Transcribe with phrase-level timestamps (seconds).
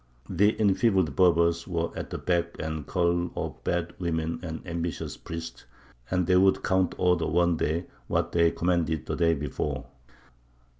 [0.31, 5.65] The enfeebled Berbers were at the beck and call of bad women and ambitious priests,
[6.09, 9.85] and they would counterorder one day what they had commanded the day before.